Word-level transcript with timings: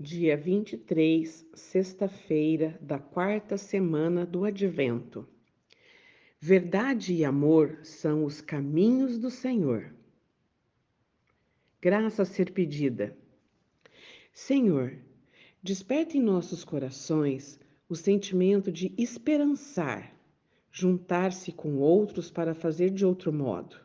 dia 0.00 0.36
23, 0.36 1.44
sexta-feira 1.54 2.78
da 2.80 3.00
quarta 3.00 3.58
semana 3.58 4.24
do 4.24 4.44
Advento. 4.44 5.26
Verdade 6.38 7.14
e 7.14 7.24
amor 7.24 7.80
são 7.82 8.24
os 8.24 8.40
caminhos 8.40 9.18
do 9.18 9.28
Senhor. 9.28 9.92
Graça 11.82 12.22
a 12.22 12.24
ser 12.24 12.52
pedida. 12.52 13.18
Senhor, 14.32 14.96
desperta 15.60 16.16
em 16.16 16.22
nossos 16.22 16.62
corações 16.62 17.58
o 17.88 17.96
sentimento 17.96 18.70
de 18.70 18.94
esperançar, 18.96 20.14
juntar-se 20.70 21.50
com 21.50 21.78
outros 21.78 22.30
para 22.30 22.54
fazer 22.54 22.90
de 22.90 23.04
outro 23.04 23.32
modo. 23.32 23.76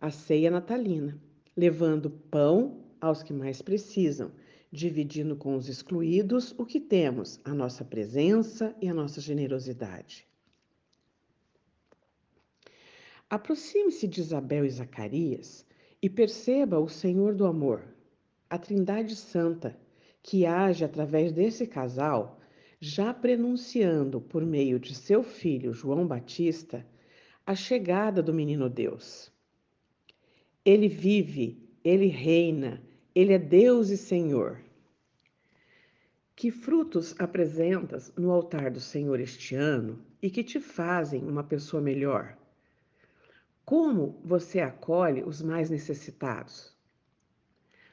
A 0.00 0.12
ceia 0.12 0.52
natalina, 0.52 1.20
levando 1.56 2.08
pão 2.08 2.89
aos 3.00 3.22
que 3.22 3.32
mais 3.32 3.62
precisam 3.62 4.30
dividindo 4.72 5.34
com 5.34 5.56
os 5.56 5.68
excluídos 5.68 6.54
o 6.56 6.64
que 6.64 6.80
temos, 6.80 7.40
a 7.44 7.52
nossa 7.52 7.84
presença 7.84 8.74
e 8.80 8.88
a 8.88 8.94
nossa 8.94 9.20
generosidade. 9.20 10.26
Aproxime-se 13.28 14.06
de 14.06 14.20
Isabel 14.20 14.64
e 14.64 14.70
Zacarias 14.70 15.66
e 16.02 16.08
perceba 16.08 16.78
o 16.78 16.88
Senhor 16.88 17.34
do 17.34 17.46
amor, 17.46 17.82
a 18.48 18.58
Trindade 18.58 19.14
Santa, 19.16 19.78
que 20.22 20.46
age 20.46 20.84
através 20.84 21.32
desse 21.32 21.66
casal, 21.66 22.40
já 22.80 23.12
prenunciando 23.12 24.20
por 24.20 24.44
meio 24.44 24.78
de 24.78 24.94
seu 24.94 25.22
filho 25.22 25.72
João 25.72 26.06
Batista 26.06 26.86
a 27.46 27.54
chegada 27.54 28.22
do 28.22 28.32
menino 28.32 28.68
Deus. 28.68 29.32
Ele 30.64 30.88
vive, 30.88 31.68
ele 31.84 32.06
reina, 32.06 32.82
ele 33.14 33.32
é 33.32 33.38
Deus 33.38 33.90
e 33.90 33.96
Senhor. 33.96 34.60
Que 36.36 36.50
frutos 36.50 37.14
apresentas 37.18 38.12
no 38.16 38.30
altar 38.30 38.70
do 38.70 38.80
Senhor 38.80 39.20
este 39.20 39.54
ano 39.54 40.04
e 40.22 40.30
que 40.30 40.42
te 40.42 40.60
fazem 40.60 41.22
uma 41.24 41.44
pessoa 41.44 41.82
melhor? 41.82 42.36
Como 43.64 44.20
você 44.24 44.60
acolhe 44.60 45.22
os 45.22 45.42
mais 45.42 45.68
necessitados? 45.70 46.74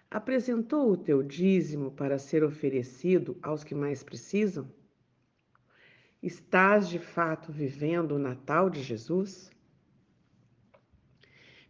Apresentou 0.10 0.92
o 0.92 0.98
teu 0.98 1.22
dízimo 1.22 1.92
para 1.92 2.18
ser 2.18 2.44
oferecido 2.44 3.38
aos 3.42 3.64
que 3.64 3.76
mais 3.76 4.04
precisam? 4.04 4.72
Estás 6.24 6.88
de 6.88 7.00
fato 7.00 7.52
vivendo 7.52 8.14
o 8.14 8.20
Natal 8.20 8.70
de 8.70 8.82
Jesus? 8.82 9.52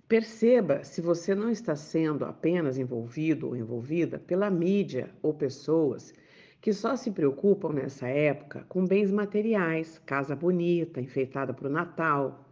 Perceba 0.07 0.85
se 0.85 1.01
você 1.01 1.35
não 1.35 1.49
está 1.49 1.75
sendo 1.75 2.23
apenas 2.23 2.77
envolvido 2.77 3.47
ou 3.47 3.57
envolvida 3.57 4.17
pela 4.17 4.49
mídia 4.49 5.13
ou 5.21 5.33
pessoas 5.33 6.13
que 6.61 6.71
só 6.71 6.95
se 6.95 7.11
preocupam 7.11 7.73
nessa 7.73 8.07
época 8.07 8.65
com 8.69 8.85
bens 8.85 9.11
materiais, 9.11 10.01
casa 10.05 10.33
bonita, 10.33 11.01
enfeitada 11.01 11.53
para 11.53 11.67
o 11.67 11.71
Natal. 11.71 12.45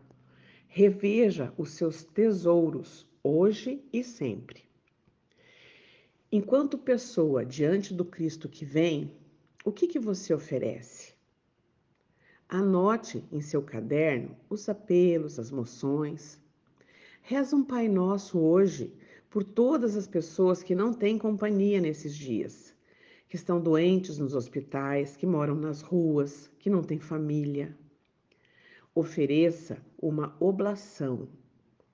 Reveja 0.68 1.54
os 1.58 1.72
seus 1.72 2.04
tesouros 2.04 3.08
hoje 3.24 3.82
e 3.94 4.04
sempre. 4.04 4.64
Enquanto 6.30 6.78
pessoa 6.78 7.46
diante 7.46 7.94
do 7.94 8.04
Cristo 8.04 8.50
que 8.50 8.66
vem, 8.66 9.16
o 9.64 9.72
que, 9.72 9.88
que 9.88 9.98
você 9.98 10.34
oferece? 10.34 11.14
Anote 12.50 13.24
em 13.32 13.40
seu 13.40 13.62
caderno 13.62 14.36
os 14.50 14.68
apelos, 14.68 15.40
as 15.40 15.50
moções 15.50 16.44
Reza 17.28 17.56
um 17.56 17.64
Pai 17.64 17.90
Nosso 17.90 18.38
hoje 18.38 18.94
por 19.32 19.44
todas 19.44 19.96
as 19.96 20.06
pessoas 20.06 20.62
que 20.62 20.76
não 20.76 20.94
têm 20.94 21.18
companhia 21.18 21.82
nesses 21.82 22.16
dias, 22.16 22.72
que 23.28 23.36
estão 23.36 23.60
doentes 23.60 24.20
nos 24.20 24.36
hospitais, 24.36 25.18
que 25.18 25.26
moram 25.26 25.56
nas 25.56 25.82
ruas, 25.82 26.52
que 26.60 26.70
não 26.70 26.84
têm 26.84 27.00
família. 27.00 27.76
Ofereça 28.94 29.84
uma 30.00 30.38
oblação, 30.40 31.28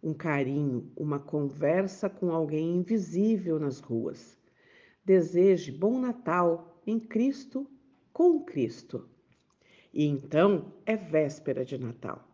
um 0.04 0.14
carinho, 0.14 0.92
uma 0.98 1.18
conversa 1.18 2.10
com 2.10 2.34
alguém 2.34 2.76
invisível 2.76 3.58
nas 3.58 3.80
ruas. 3.80 4.38
Deseje 5.06 5.72
bom 5.72 5.98
Natal 5.98 6.78
em 6.86 7.00
Cristo 7.00 7.66
com 8.12 8.44
Cristo. 8.44 9.08
E 9.94 10.06
então 10.06 10.74
é 10.86 10.98
véspera 10.98 11.64
de 11.64 11.78
Natal. 11.78 12.31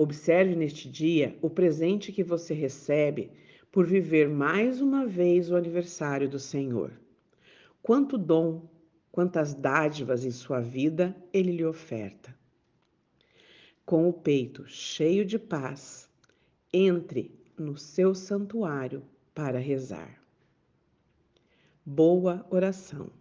Observe 0.00 0.56
neste 0.56 0.88
dia 0.88 1.36
o 1.42 1.50
presente 1.50 2.10
que 2.10 2.24
você 2.24 2.54
recebe 2.54 3.32
por 3.70 3.86
viver 3.86 4.30
mais 4.30 4.80
uma 4.80 5.06
vez 5.06 5.50
o 5.50 5.56
aniversário 5.56 6.26
do 6.26 6.38
Senhor. 6.38 6.98
Quanto 7.82 8.16
dom, 8.16 8.66
quantas 9.12 9.52
dádivas 9.52 10.24
em 10.24 10.30
sua 10.30 10.58
vida 10.58 11.14
ele 11.34 11.52
lhe 11.52 11.66
oferta. 11.66 12.34
Com 13.84 14.08
o 14.08 14.12
peito 14.14 14.66
cheio 14.66 15.22
de 15.22 15.38
paz, 15.38 16.08
entre 16.72 17.38
no 17.58 17.76
seu 17.76 18.14
santuário 18.14 19.02
para 19.34 19.58
rezar. 19.58 20.18
Boa 21.84 22.46
oração. 22.48 23.19